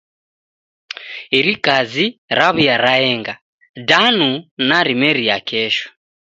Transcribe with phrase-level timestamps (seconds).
[1.37, 2.05] Iri kazi
[2.37, 3.33] rawuya raenga
[3.89, 4.29] danu
[4.67, 5.87] narimeria kesho.